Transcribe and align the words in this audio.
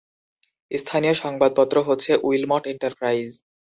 স্থানীয় 0.71 1.15
সংবাদপত্র 1.23 1.75
হচ্ছে 1.87 2.11
উইলমট 2.27 2.63
এন্টারপ্রাইজ। 2.67 3.29